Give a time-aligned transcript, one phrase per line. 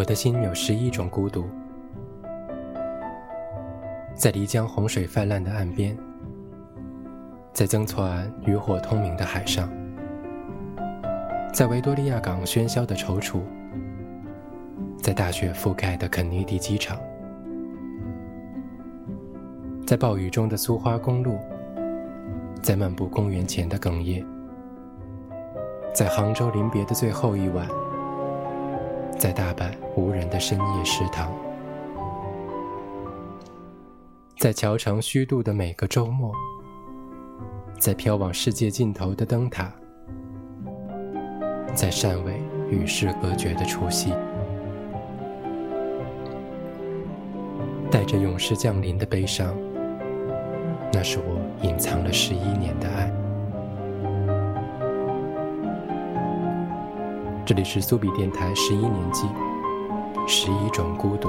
[0.00, 1.44] 我的心有十一种孤独，
[4.14, 5.94] 在漓江洪水泛滥的岸边，
[7.52, 9.70] 在曾厝垵渔火通明的海上，
[11.52, 13.42] 在维多利亚港喧嚣的踌躇，
[15.02, 16.98] 在大雪覆盖的肯尼迪机场，
[19.86, 21.38] 在暴雨中的苏花公路，
[22.62, 24.24] 在漫步公园前的哽咽，
[25.92, 27.68] 在杭州临别的最后一晚。
[29.20, 31.30] 在大阪无人的深夜食堂，
[34.38, 36.32] 在桥城虚度的每个周末，
[37.78, 39.70] 在飘往世界尽头的灯塔，
[41.74, 44.10] 在汕尾与世隔绝的除夕，
[47.90, 49.54] 带着永世降临的悲伤，
[50.94, 53.12] 那是我隐藏了十一年的爱。
[57.50, 59.26] 这里是苏比电台十一年级，
[60.28, 61.28] 十一种孤独。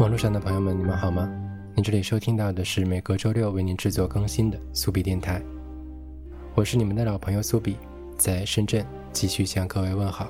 [0.00, 1.30] 网络上的朋友们，你们好吗？
[1.76, 5.40] 您这里收听到的是每个周六为您制作更新的苏比电台，
[6.56, 7.76] 我是你们的老朋友苏比，
[8.16, 10.26] 在深圳继续向各位问好。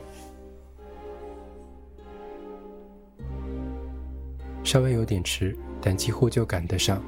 [4.69, 7.03] 稍微有点迟，但几乎就赶得上。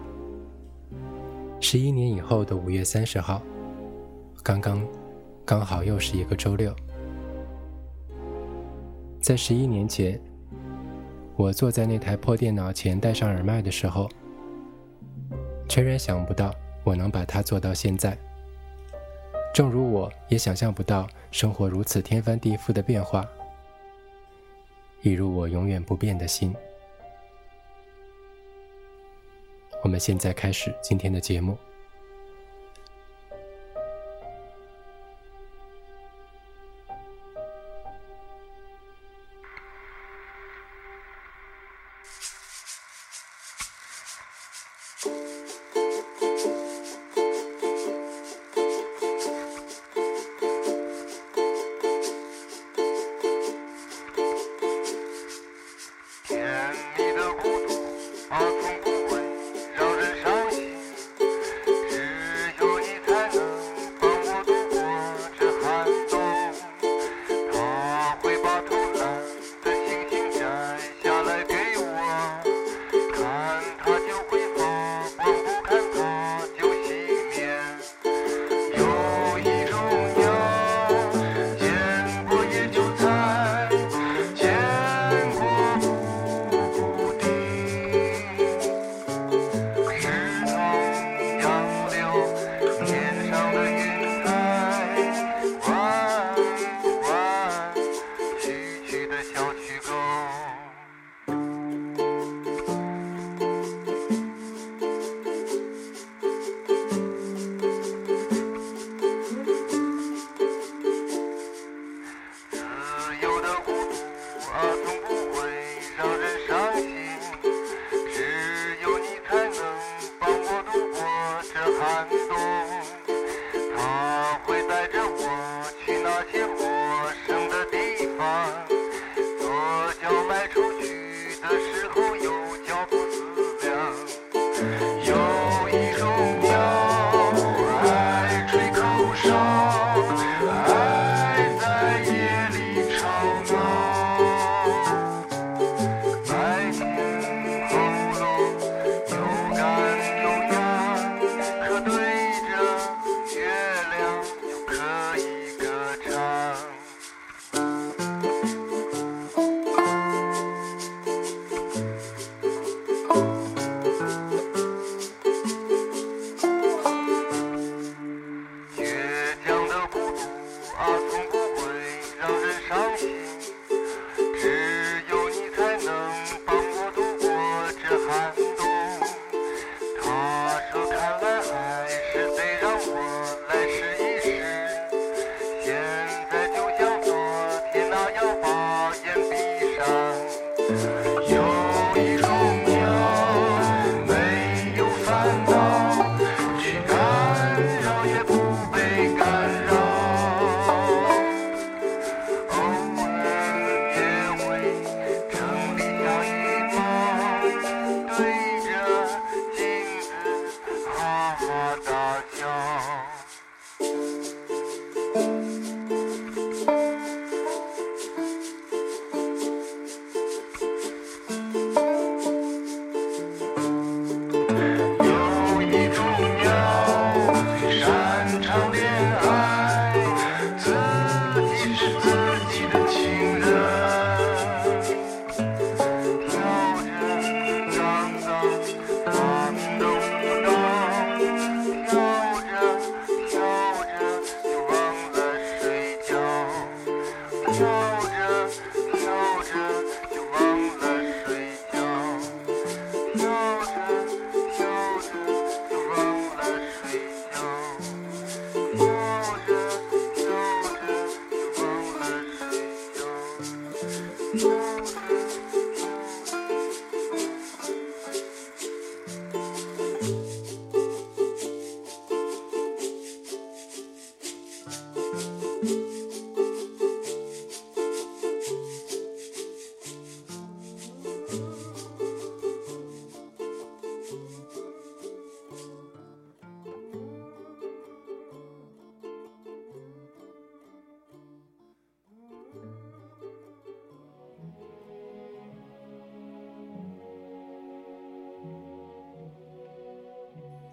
[1.60, 3.42] 十一年以后的五月三十号，
[4.42, 4.82] 刚刚，
[5.44, 6.74] 刚好又是一个周六。
[9.20, 10.18] 在十一年前，
[11.36, 14.08] 我坐在那台破电脑前，戴上耳麦的时候，
[15.68, 18.16] 全然想不到我能把它做到现在。
[19.52, 23.22] 正如我也想象不到生活如此天翻地覆的变化，
[25.02, 26.54] 一如我永远不变的心。
[29.90, 31.58] 我们现在开始今天的节目。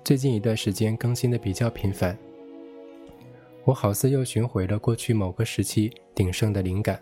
[0.08, 2.18] 最近一段时间更新的比较频繁，
[3.66, 6.98] 我好似又寻回了过去某个时期鼎盛的灵感。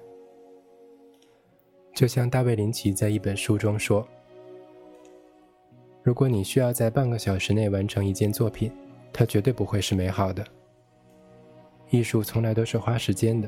[1.93, 4.07] 就像大卫林奇在一本书中说
[6.01, 8.71] ：“如果你需要在半个小时内完成一件作品，
[9.13, 10.43] 它绝对不会是美好的。
[11.91, 13.47] 艺术从来都是花时间的，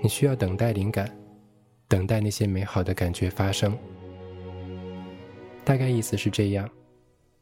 [0.00, 1.14] 你需要等待灵感，
[1.86, 3.76] 等待那些美好的感觉发生。”
[5.66, 6.66] 大概意思是这样，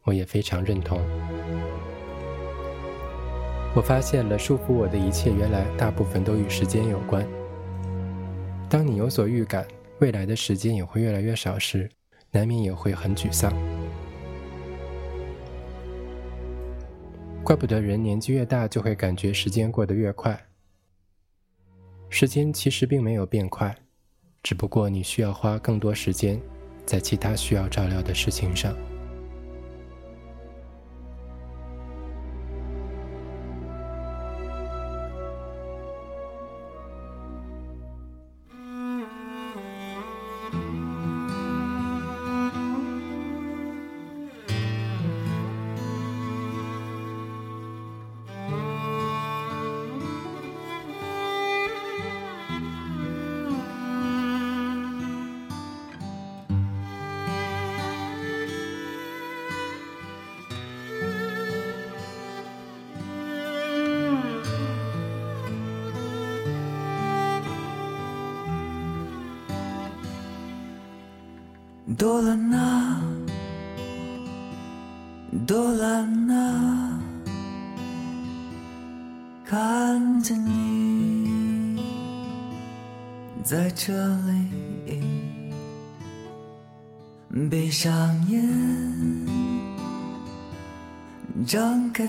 [0.04, 1.00] 我也非常认同。
[3.74, 7.26] 我发现了束缚我的一切，原来大部分都与时间有关。
[8.68, 9.66] 当你有所预感。
[9.98, 11.88] 未来的时间也会越来越少时，
[12.32, 13.52] 难免也会很沮丧。
[17.44, 20.36] 怪不得人年纪越大就会感觉时间过得越快。
[22.08, 23.72] 时间其实并没有变快，
[24.42, 26.40] 只不过你需要花更多时间
[26.84, 28.74] 在其他需要照料的事情上。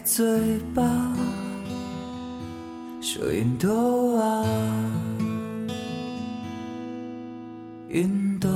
[0.05, 0.83] 嘴巴，
[3.01, 4.45] 说云朵啊，
[7.87, 8.49] 云朵。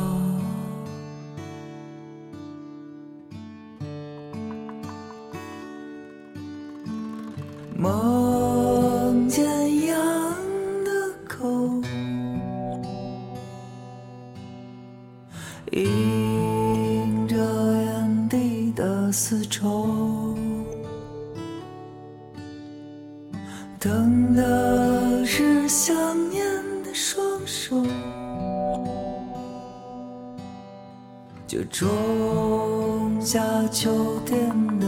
[7.77, 9.45] 梦见
[9.85, 9.97] 羊
[10.83, 10.91] 的
[11.29, 11.81] 口，
[15.71, 19.76] 迎着原地的丝绸，
[23.79, 25.95] 等的是想
[26.31, 26.43] 念
[26.83, 27.85] 的双手，
[31.45, 33.39] 就种下
[33.71, 34.87] 秋天的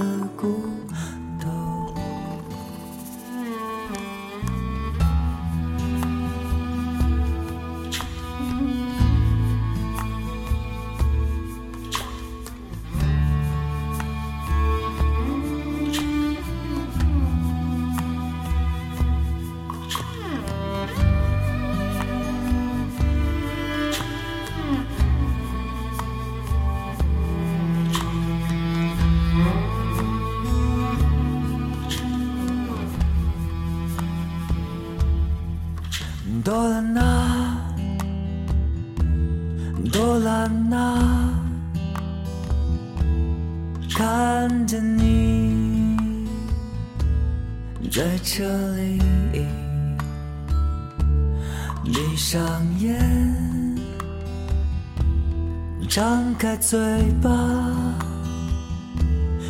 [55.89, 56.79] 张开嘴
[57.19, 57.29] 巴，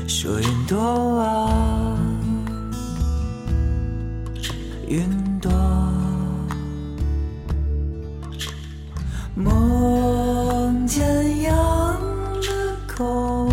[0.07, 1.99] 说云朵啊，
[4.87, 5.05] 云
[5.41, 5.51] 朵，
[9.35, 11.53] 梦见羊
[12.41, 13.49] 的口，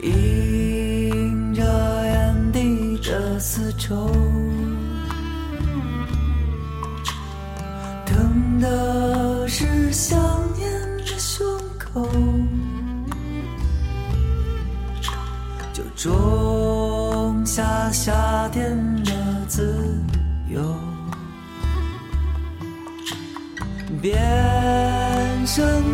[0.00, 1.64] 映着
[2.04, 4.08] 眼底的丝绸。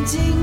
[0.09, 0.38] 成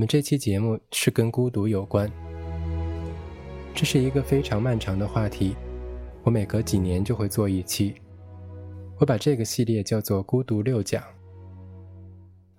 [0.00, 2.10] 我们这期节目是跟孤独有关，
[3.74, 5.54] 这是一个非常漫长的话题。
[6.22, 7.92] 我每隔几年就会做一期，
[8.96, 11.04] 我把这个系列叫做“孤独六讲”，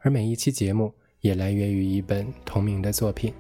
[0.06, 3.34] 而每一期节目也来源于一本同名的作品。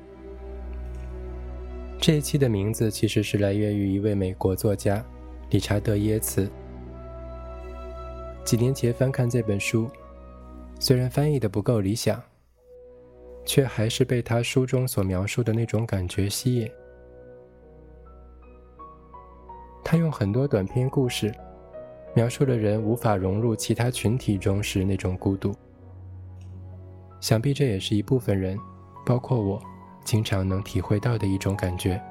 [1.99, 5.05] 这一期的名字其实是来源于一位美国作家
[5.51, 6.49] 理查德·耶茨。
[8.43, 9.87] 几年前翻看这本书，
[10.79, 12.19] 虽然翻译的不够理想。
[13.45, 16.69] 却还是被他书中所描述的那种感觉吸引。
[19.83, 21.33] 他用很多短篇故事，
[22.13, 25.53] 描述了人无法融入其他群体中时那种孤独。
[27.19, 28.57] 想必这也是一部分人，
[29.05, 29.61] 包括我，
[30.05, 32.01] 经常能体会到的一种感觉。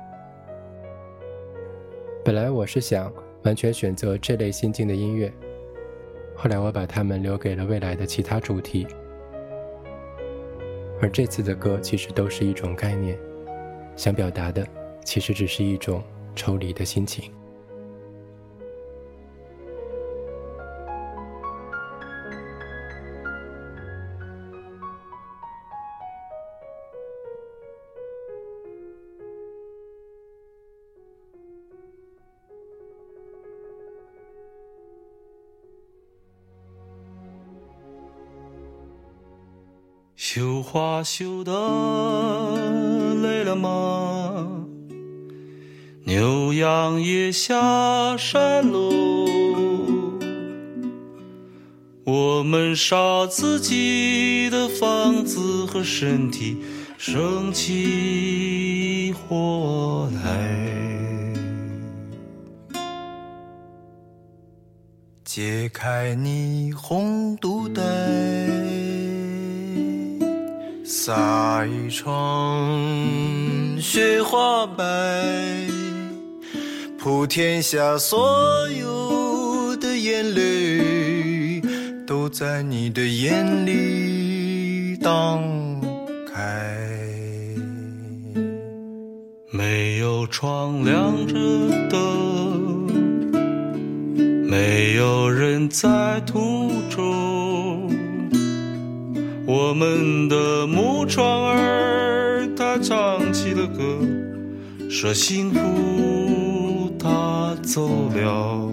[2.24, 3.10] 本来我是想
[3.44, 5.32] 完全选择这类心境的音乐，
[6.36, 8.86] 后来我把它们留给了未来的其他主题。
[11.00, 13.18] 而这次的歌其实都是一种概念，
[13.96, 14.66] 想表达的
[15.04, 16.02] 其实只是一种
[16.36, 17.32] 抽离的心情。
[40.72, 41.50] 花绣的
[43.22, 44.46] 累了吗？
[46.04, 49.26] 牛羊也下山喽。
[52.04, 56.58] 我们烧自己的房子和身体，
[56.96, 60.70] 生起火来。
[65.24, 68.49] 解开你红肚带。
[70.92, 72.68] 撒一床
[73.80, 74.84] 雪花白，
[76.98, 81.62] 普天下所有的眼泪，
[82.04, 85.40] 都在你的眼里荡
[86.34, 86.76] 开。
[89.52, 91.36] 没有窗亮着
[91.88, 92.90] 灯，
[94.44, 97.88] 没有人在途中。
[99.52, 103.82] 我们的木窗儿，它唱起了歌，
[104.88, 108.70] 说幸福它走了。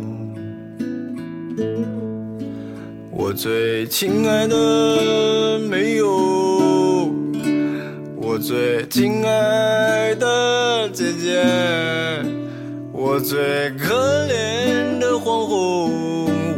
[3.10, 7.12] 我最亲爱的没有，
[8.16, 11.44] 我最亲爱的姐姐，
[12.92, 13.96] 我最可
[14.28, 15.90] 怜的皇后，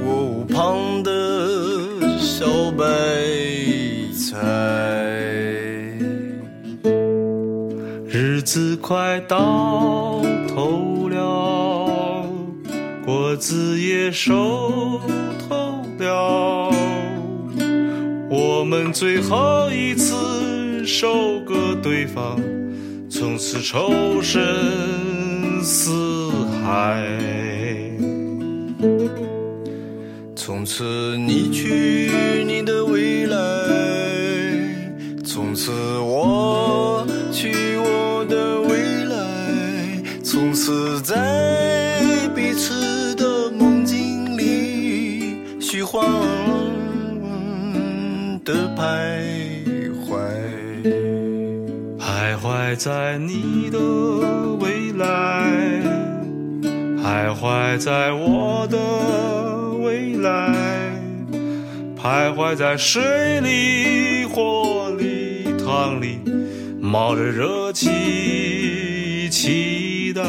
[0.04, 3.39] 我旁的小白。
[8.08, 12.26] 日子快到头了，
[13.06, 15.00] 果子也熟
[15.48, 16.72] 透了，
[18.30, 22.42] 我们最后一次收割对方，
[23.10, 24.42] 从此仇深
[25.62, 26.32] 似
[26.64, 27.08] 海。
[30.36, 33.59] 从此你去你的未来。
[35.60, 39.18] 从此我去我的未来，
[40.24, 42.00] 从此在
[42.34, 46.02] 彼此的梦境里虚幻
[48.46, 49.20] 的徘
[50.08, 50.16] 徊，
[52.00, 53.78] 徘徊在你的
[54.62, 55.44] 未来，
[57.04, 58.78] 徘徊在我的
[59.84, 60.56] 未来，
[62.02, 65.29] 徘徊在水里火里。
[65.80, 66.20] 汤里
[66.82, 70.22] 冒着热气，期待，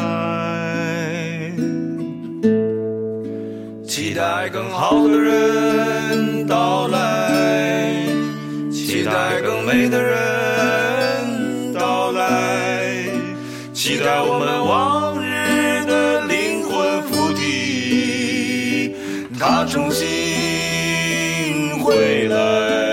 [3.85, 7.83] 期待更好的人到来，
[8.71, 13.09] 期待更美的人到来，
[13.73, 18.95] 期待我们往日的灵魂附体，
[19.37, 20.07] 他重新
[21.83, 22.90] 回来。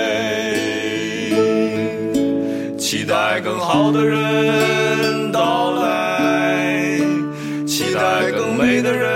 [3.07, 7.00] 待更好的人到来，
[7.65, 9.06] 期待更美的人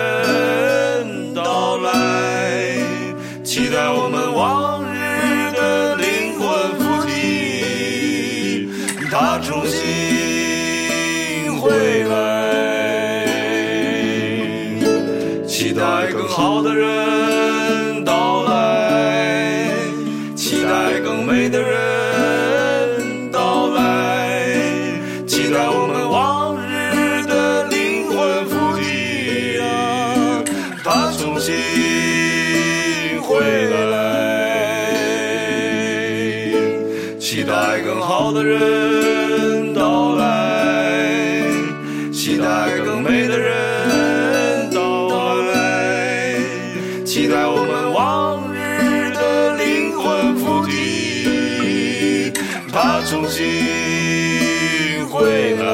[47.12, 52.32] 期待我们往日的灵魂附体，
[52.72, 55.66] 他重新回来，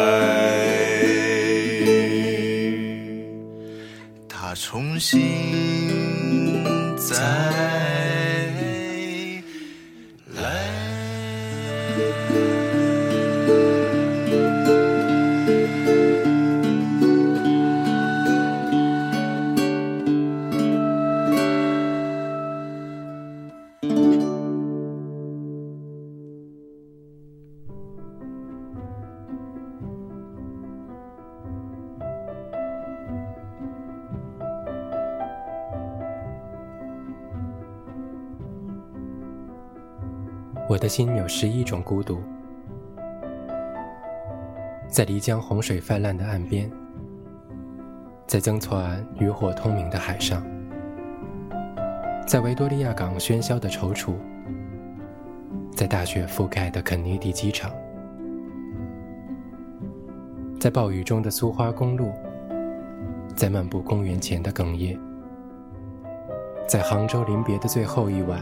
[4.28, 6.64] 他重新
[6.98, 7.77] 在。
[40.88, 42.20] 心有十一种孤独，
[44.88, 46.70] 在漓江洪水泛滥的岸边，
[48.26, 50.44] 在曾厝垵渔火通明的海上，
[52.26, 54.14] 在维多利亚港喧嚣的踌躇，
[55.76, 57.72] 在大雪覆盖的肯尼迪机场，
[60.60, 62.12] 在暴雨中的苏花公路，
[63.36, 65.00] 在漫步公园前的哽咽，
[66.68, 68.42] 在杭州临别的最后一晚。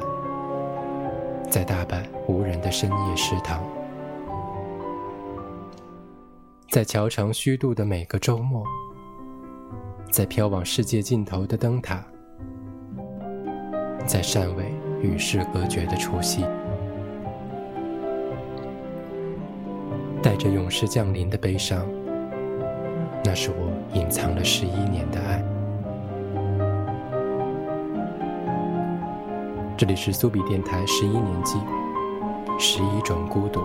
[1.49, 3.63] 在大阪无人的深夜食堂，
[6.69, 8.63] 在桥城虚度的每个周末，
[10.11, 12.03] 在飘往世界尽头的灯塔，
[14.05, 16.43] 在汕尾与世隔绝的除夕，
[20.21, 21.87] 带着勇士降临的悲伤，
[23.23, 25.54] 那是我隐藏了十一年的爱。
[29.77, 31.57] 这里是苏比电台十一年级，
[32.57, 33.61] 十一种孤独。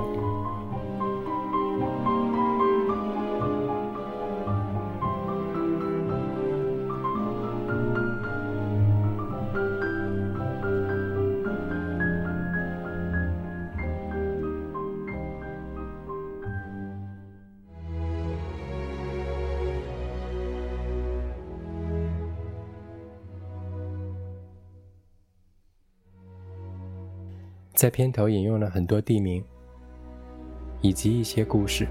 [27.80, 29.42] 在片头引用了很多地名，
[30.82, 31.86] 以及一些故事。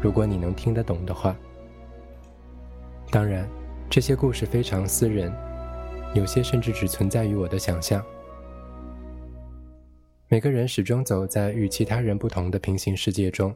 [0.00, 1.36] 如果你能听得懂的话，
[3.10, 3.48] 当然，
[3.90, 5.32] 这些故事非常私人，
[6.14, 8.00] 有些甚至只存在于我的想象。
[10.28, 13.52] 每个人始终走在与其他人不同的平行世界中，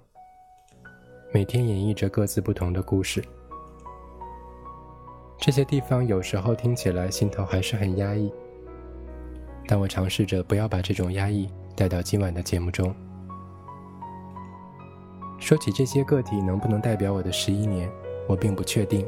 [1.33, 3.23] 每天演绎着各自不同的故事。
[5.38, 8.33] 这些地方有时候听起来心头还是很压抑。
[9.71, 12.93] 但我尝试着不要把这种压抑带到今晚的节目中。
[15.39, 17.89] 说起这些个体能不能代表我的十一年，
[18.27, 19.07] 我并不确定。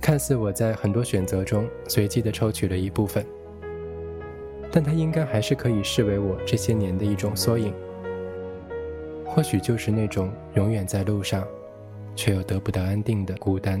[0.00, 3.24] 看似我在很多选择中随机的抽取了一部分，
[4.72, 7.72] 但它应该还是可以视为我这些年的一种缩影。
[9.24, 11.46] 或许就是那种永远在路上，
[12.16, 13.80] 却又得不到安定的孤单。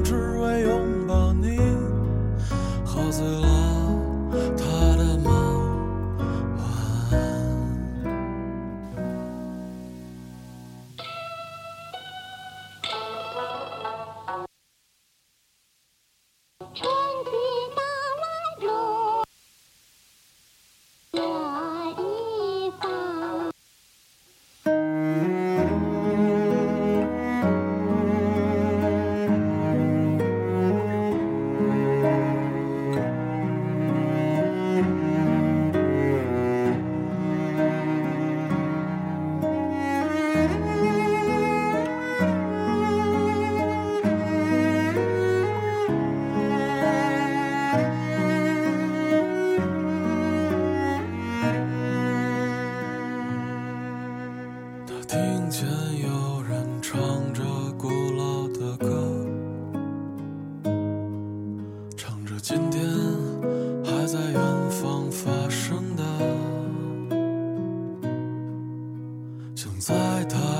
[69.91, 70.50] 爱他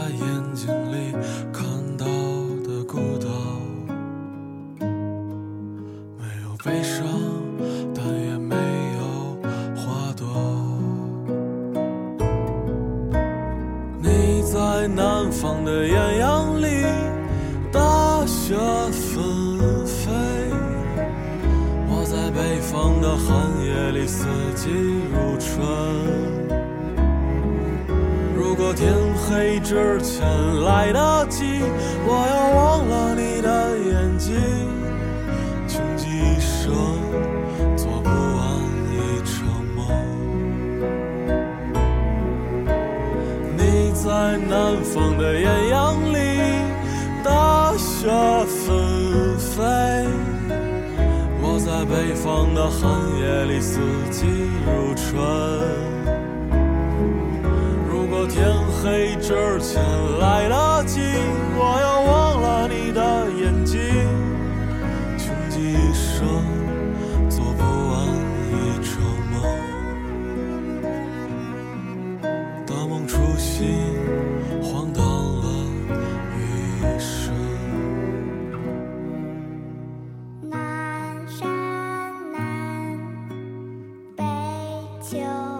[85.11, 85.50] しょう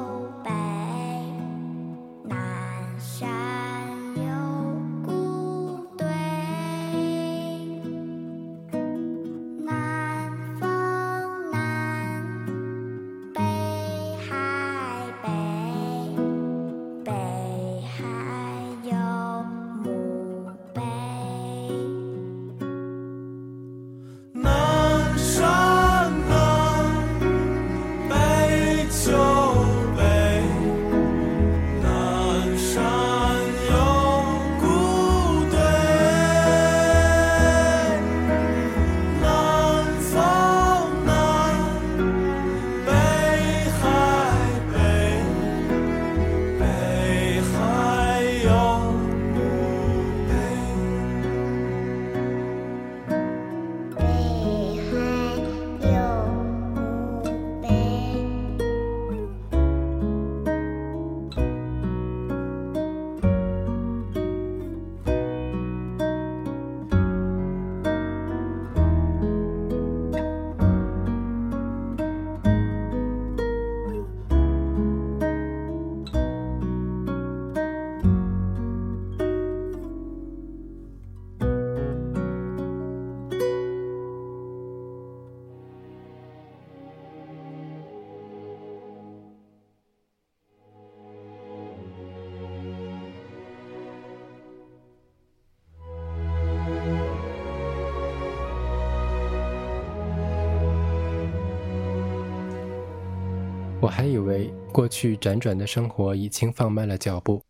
[103.91, 107.43] 还以为过去辗转的生活已经放慢了脚步。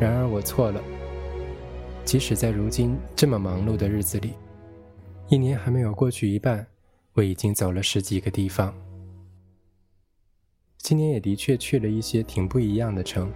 [0.00, 0.82] 然而我错了
[2.04, 4.32] 即使在如今这么忙碌的日子里
[5.28, 6.66] 一年还没有过去一半
[7.12, 8.74] 我已经走了十几个地方。
[10.78, 13.32] 今年也的确去了一些挺不一样的城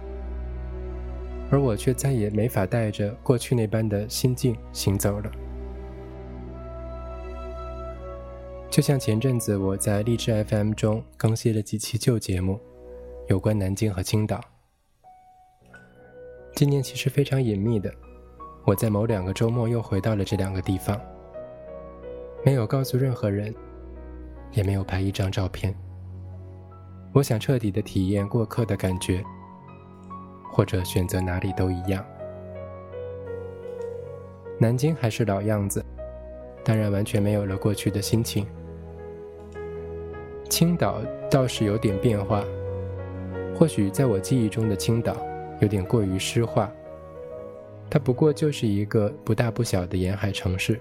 [1.49, 5.48] 而我却再也没法带着过去那般的心境行走了。
[8.69, 12.59] 就像前阵子我在荔枝 fm 中更新了几期旧节目
[13.27, 14.39] 有关南京和青岛。
[16.55, 17.91] 今年其实非常隐秘的
[18.65, 20.99] 我在某两个周末又回到了这两个地方。
[22.45, 23.53] 没有告诉任何人
[24.51, 25.75] 也没有拍一张照片。
[27.11, 29.23] 我想彻底的体验过客的感觉
[30.51, 32.05] 或者选择哪里都一样。
[34.59, 35.83] 南京还是老样子
[36.63, 38.45] 当然完全没有了过去的心情。
[40.49, 42.43] 青岛倒是有点变化，
[43.55, 45.15] 或许在我记忆中的青岛
[45.61, 46.71] 有点过于诗化。
[47.89, 50.79] 它不过就是一个不大不小的沿海城市。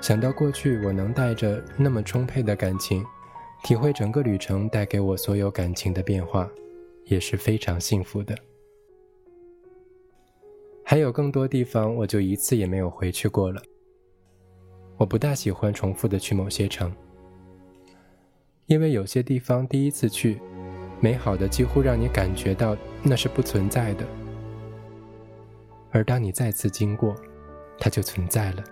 [0.00, 3.04] 想到过去，我能带着那么充沛的感情，
[3.64, 6.48] 体会整个旅程带给我所有感情的变化，
[7.04, 8.34] 也是非常幸福的。
[10.84, 13.60] 还有更多地方，我就一次也没有回去过了。
[15.00, 16.94] 我不大喜欢重复的去某些城，
[18.66, 20.38] 因为有些地方第一次去。
[21.02, 24.04] 美好的几乎让你感觉到那是不存在的，
[25.90, 27.16] 而当你再次经过，
[27.78, 28.62] 它就存在了。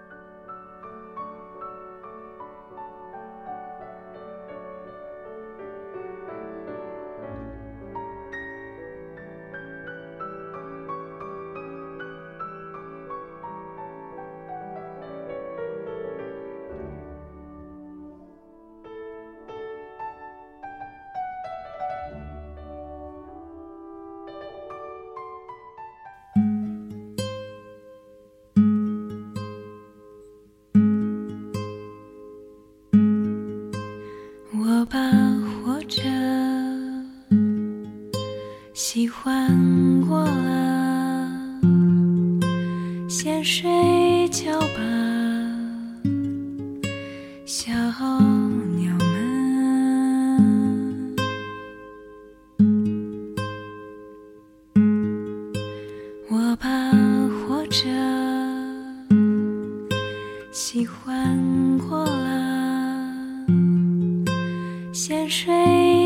[65.01, 65.55] 先睡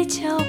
[0.00, 0.41] 一觉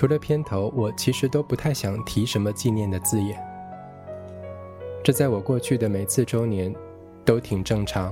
[0.00, 3.38] 除了片头，我其实都不太想提什么纪念的字眼。
[5.04, 6.74] 这在我过去的每次周年
[7.22, 8.10] 都挺正常。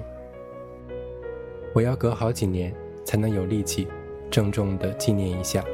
[1.73, 2.75] 我要隔好几年
[3.07, 3.89] 才能有力气
[4.31, 5.65] 郑重地纪念一下。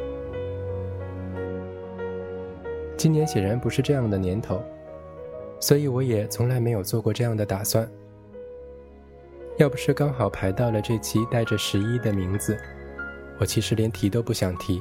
[2.96, 4.62] 今年显然不是这样的年头，
[5.58, 7.90] 所以我也从来没有做过这样的打算。
[9.56, 12.56] 要不是刚好排到了这期带着十一的名字，
[13.40, 14.80] 我其实连提都不想提。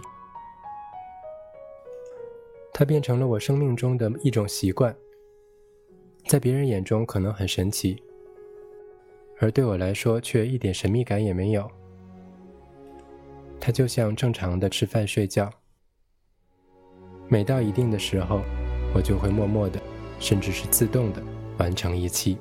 [2.74, 4.96] 它变成了我生命中的一种习惯，
[6.26, 8.02] 在别人眼中可能很神奇，
[9.40, 11.70] 而对我来说却一点神秘感也没有。
[13.60, 15.50] 它就像正常的吃饭睡觉，
[17.30, 18.42] 每到一定的时候，
[18.96, 19.80] 我就会默默的，
[20.20, 21.22] 甚至是自动的
[21.60, 22.38] 完成一期。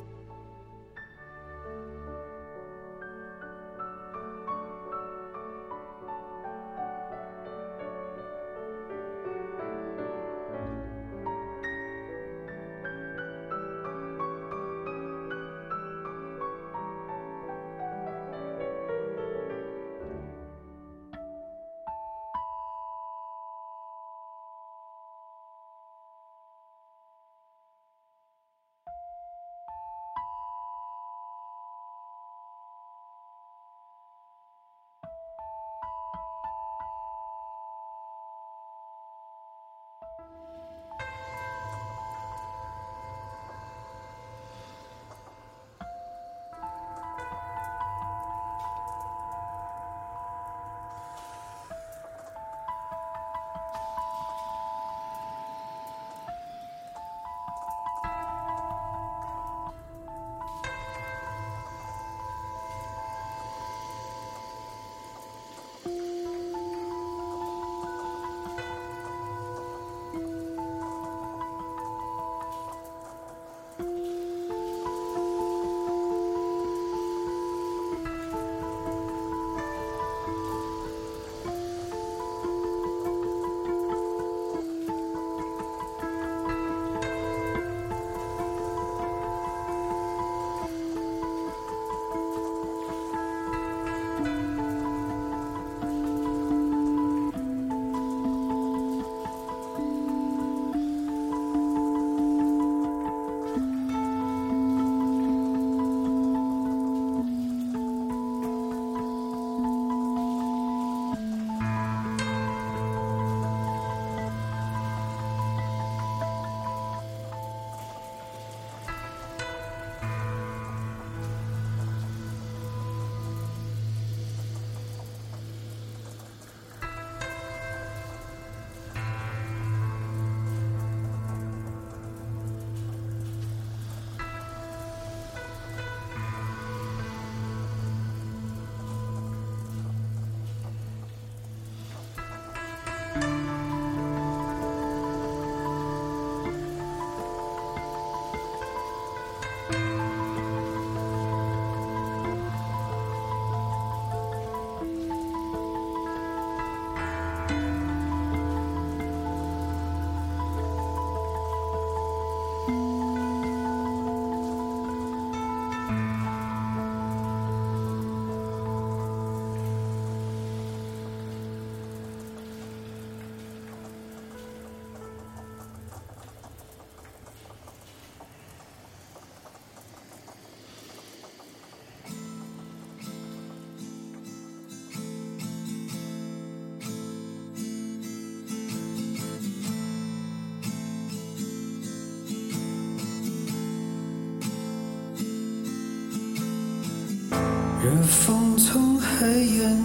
[197.92, 199.78] 热风从海沿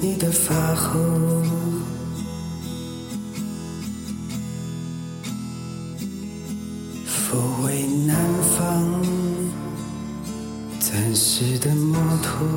[0.00, 0.98] 你的发后，
[7.06, 8.16] 抚慰南
[8.58, 9.04] 方
[10.80, 12.48] 暂时的摩托？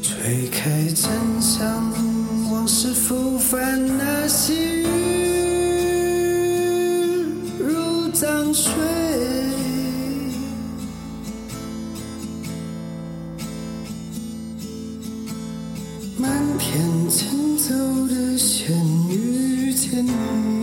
[0.00, 1.10] 吹开枕
[1.40, 1.92] 上
[2.52, 4.54] 往事浮泛那些
[17.68, 17.74] 走
[18.08, 18.74] 的线
[19.10, 20.57] 遇见你，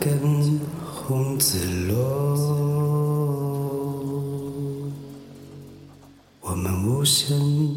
[0.00, 1.96] 跟红子落，
[6.40, 7.74] 我们无声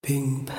[0.00, 0.57] 并排。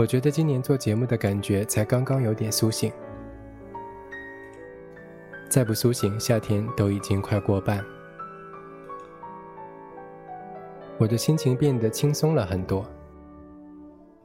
[0.00, 2.90] 我觉得今年做节目的感觉才刚刚有点苏醒，
[5.50, 7.84] 再不苏醒，夏天都已经快过半。
[10.96, 12.82] 我的心情变得轻松了很多，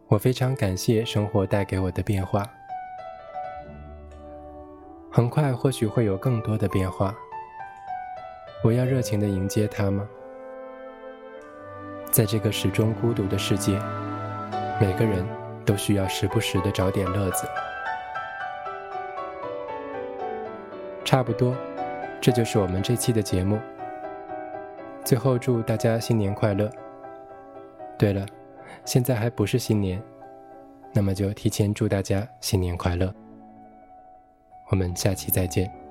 [0.08, 2.50] 我非常感谢生活带给我的变化。
[5.12, 7.14] 很快或许会有更多的变化，
[8.64, 10.08] 我要热情地迎接它吗？
[12.12, 13.78] 在这个始终孤独的世界，
[14.80, 15.26] 每个人
[15.66, 17.48] 都需要时不时的找点乐子。
[21.04, 21.56] 差不多，
[22.22, 23.60] 这就是我们这期的节目。
[25.04, 26.70] 最后祝大家新年快乐。
[27.98, 28.26] 对了，
[28.86, 30.02] 现在还不是新年，
[30.94, 33.14] 那么就提前祝大家新年快乐。
[34.70, 35.85] 我们下期再见。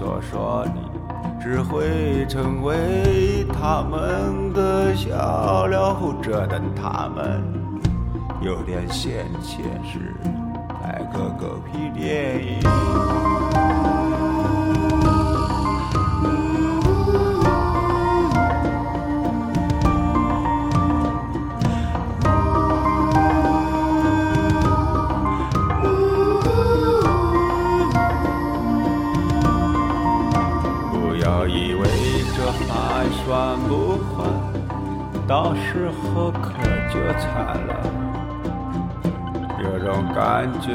[0.00, 0.80] 说说你。
[1.42, 7.42] 只会成为他们的笑料，这等他们
[8.42, 10.14] 有点闲钱时，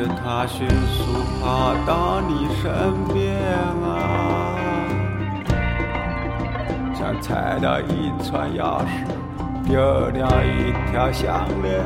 [0.05, 1.03] 感觉，它迅速
[1.41, 2.71] 爬到你身
[3.13, 3.35] 边
[3.83, 4.55] 啊，
[6.93, 8.87] 像踩到一串钥匙，
[9.67, 11.83] 丢掉一条项链，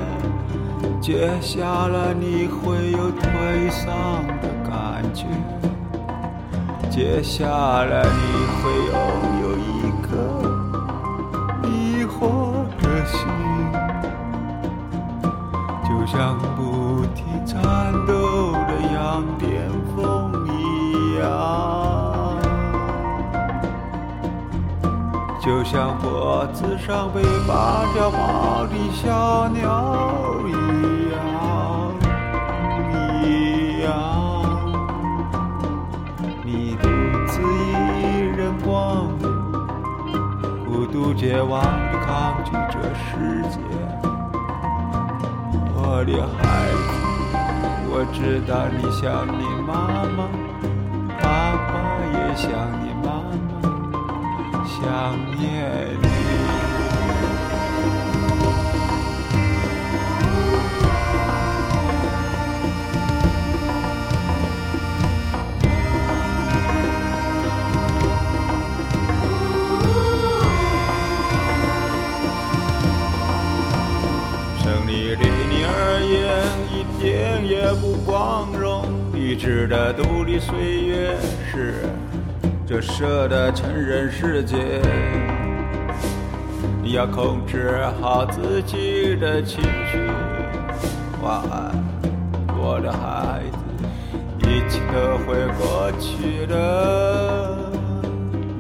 [1.02, 3.88] 接下来你会有颓丧
[4.42, 5.26] 的感觉。
[6.90, 8.10] 接下来你
[8.60, 8.94] 会有
[25.50, 30.52] 就像脖子上被拔掉毛的小鸟一
[31.10, 31.92] 样，
[33.26, 33.90] 一样。
[36.46, 36.88] 你独
[37.26, 39.08] 自一人光，
[40.68, 43.58] 孤独绝望地抗拒这世界。
[45.74, 46.94] 我的孩子，
[47.90, 50.30] 我知道你想你妈妈，
[51.20, 51.24] 爸
[51.58, 51.74] 爸
[52.14, 52.48] 也想
[52.84, 53.08] 你妈
[53.50, 53.59] 妈，
[54.82, 54.88] 想
[55.38, 56.08] 念你。
[74.62, 75.72] 胜利对你而
[76.02, 76.14] 言
[76.72, 81.18] 一点也不光荣，理智的独立岁月
[81.52, 81.84] 是
[82.70, 84.80] 这蛇的成人世界。
[86.84, 89.98] 你要控制好自己的情绪。
[91.20, 91.74] 晚安，
[92.56, 93.58] 我的孩子，
[94.48, 97.72] 一切都会过去的。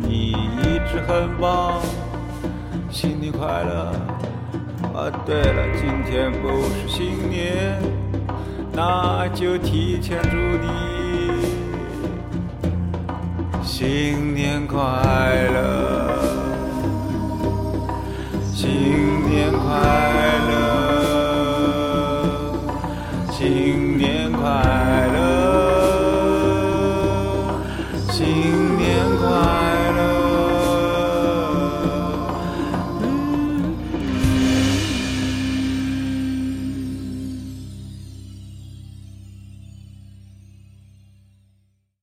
[0.01, 1.79] 你一直很棒，
[2.89, 3.93] 新年快乐。
[4.91, 7.79] 啊，对了，今天不是新年，
[8.73, 10.67] 那就提前祝你
[13.79, 14.77] 新年快
[15.53, 16.19] 乐。
[18.53, 19.69] 新年快
[20.49, 20.88] 乐。